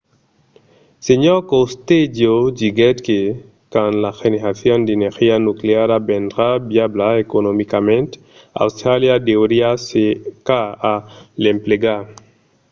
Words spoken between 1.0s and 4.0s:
sr. costello diguèt que quand